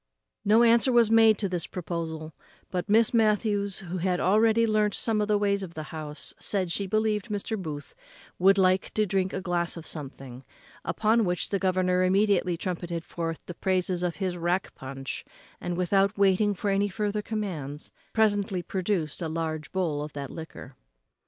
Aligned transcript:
No 0.43 0.63
answer 0.63 0.91
was 0.91 1.11
made 1.11 1.37
to 1.37 1.47
this 1.47 1.67
proposal; 1.67 2.33
but 2.71 2.89
Miss 2.89 3.13
Matthews, 3.13 3.81
who 3.81 3.99
had 3.99 4.19
already 4.19 4.65
learnt 4.65 4.95
some 4.95 5.21
of 5.21 5.27
the 5.27 5.37
ways 5.37 5.61
of 5.61 5.75
the 5.75 5.83
house, 5.93 6.33
said 6.39 6.71
she 6.71 6.87
believed 6.87 7.29
Mr. 7.29 7.55
Booth 7.55 7.93
would 8.39 8.57
like 8.57 8.89
to 8.95 9.05
drink 9.05 9.31
a 9.31 9.41
glass 9.41 9.77
of 9.77 9.85
something; 9.85 10.43
upon 10.83 11.23
which 11.23 11.49
the 11.51 11.59
governor 11.59 12.01
immediately 12.03 12.57
trumpeted 12.57 13.05
forth 13.05 13.45
the 13.45 13.53
praises 13.53 14.01
of 14.01 14.15
his 14.15 14.37
rack 14.37 14.73
punch, 14.73 15.23
and, 15.61 15.77
without 15.77 16.17
waiting 16.17 16.55
for 16.55 16.71
any 16.71 16.89
farther 16.89 17.21
commands, 17.21 17.91
presently 18.11 18.63
produced 18.63 19.21
a 19.21 19.29
large 19.29 19.71
bowl 19.71 20.01
of 20.01 20.13
that 20.13 20.31
liquor. 20.31 20.73